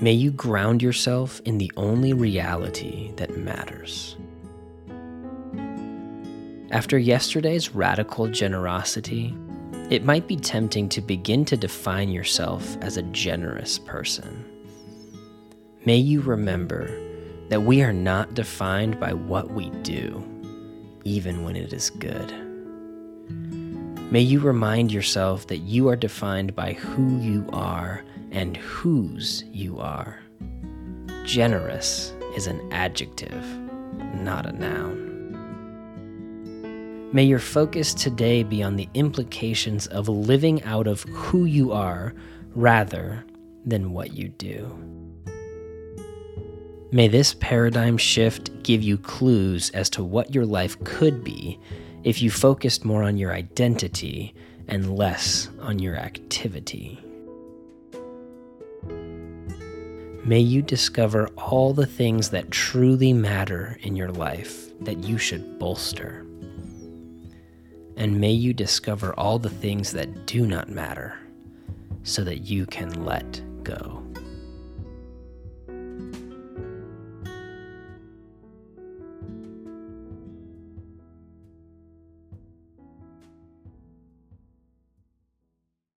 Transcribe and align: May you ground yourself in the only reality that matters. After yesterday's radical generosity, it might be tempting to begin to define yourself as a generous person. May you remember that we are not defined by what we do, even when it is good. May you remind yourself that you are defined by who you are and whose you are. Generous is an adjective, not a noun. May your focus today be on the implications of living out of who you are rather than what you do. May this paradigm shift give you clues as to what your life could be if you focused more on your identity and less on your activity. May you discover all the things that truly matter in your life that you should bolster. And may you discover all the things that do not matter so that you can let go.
May 0.00 0.12
you 0.12 0.30
ground 0.30 0.80
yourself 0.80 1.40
in 1.44 1.58
the 1.58 1.72
only 1.76 2.12
reality 2.12 3.10
that 3.16 3.36
matters. 3.36 4.16
After 6.70 6.96
yesterday's 6.96 7.74
radical 7.74 8.28
generosity, 8.28 9.34
it 9.90 10.04
might 10.04 10.28
be 10.28 10.36
tempting 10.36 10.88
to 10.90 11.00
begin 11.00 11.44
to 11.46 11.56
define 11.56 12.10
yourself 12.10 12.76
as 12.80 12.96
a 12.96 13.02
generous 13.02 13.80
person. 13.80 14.44
May 15.84 15.96
you 15.96 16.20
remember 16.20 16.88
that 17.48 17.62
we 17.62 17.82
are 17.82 17.92
not 17.92 18.34
defined 18.34 19.00
by 19.00 19.14
what 19.14 19.50
we 19.50 19.70
do, 19.82 20.22
even 21.02 21.42
when 21.42 21.56
it 21.56 21.72
is 21.72 21.90
good. 21.90 22.47
May 24.10 24.22
you 24.22 24.40
remind 24.40 24.90
yourself 24.90 25.48
that 25.48 25.58
you 25.58 25.88
are 25.88 25.96
defined 25.96 26.56
by 26.56 26.72
who 26.72 27.18
you 27.18 27.46
are 27.52 28.02
and 28.30 28.56
whose 28.56 29.44
you 29.52 29.78
are. 29.80 30.18
Generous 31.26 32.14
is 32.34 32.46
an 32.46 32.72
adjective, 32.72 33.44
not 34.14 34.46
a 34.46 34.52
noun. 34.52 35.04
May 37.12 37.24
your 37.24 37.38
focus 37.38 37.92
today 37.92 38.42
be 38.42 38.62
on 38.62 38.76
the 38.76 38.88
implications 38.94 39.86
of 39.88 40.08
living 40.08 40.62
out 40.62 40.86
of 40.86 41.02
who 41.02 41.44
you 41.44 41.72
are 41.72 42.14
rather 42.54 43.26
than 43.66 43.92
what 43.92 44.14
you 44.14 44.28
do. 44.28 44.74
May 46.92 47.08
this 47.08 47.34
paradigm 47.34 47.98
shift 47.98 48.62
give 48.62 48.82
you 48.82 48.96
clues 48.96 49.68
as 49.70 49.90
to 49.90 50.02
what 50.02 50.34
your 50.34 50.46
life 50.46 50.82
could 50.84 51.22
be 51.22 51.60
if 52.04 52.22
you 52.22 52.30
focused 52.30 52.84
more 52.84 53.02
on 53.02 53.16
your 53.16 53.32
identity 53.32 54.34
and 54.68 54.96
less 54.96 55.48
on 55.60 55.78
your 55.78 55.96
activity. 55.96 57.00
May 60.24 60.40
you 60.40 60.60
discover 60.60 61.28
all 61.38 61.72
the 61.72 61.86
things 61.86 62.30
that 62.30 62.50
truly 62.50 63.12
matter 63.12 63.78
in 63.80 63.96
your 63.96 64.10
life 64.10 64.66
that 64.80 64.98
you 64.98 65.16
should 65.16 65.58
bolster. 65.58 66.26
And 67.96 68.20
may 68.20 68.32
you 68.32 68.52
discover 68.52 69.14
all 69.14 69.38
the 69.38 69.50
things 69.50 69.92
that 69.92 70.26
do 70.26 70.46
not 70.46 70.68
matter 70.68 71.18
so 72.02 72.22
that 72.24 72.40
you 72.40 72.66
can 72.66 73.04
let 73.04 73.40
go. 73.64 74.07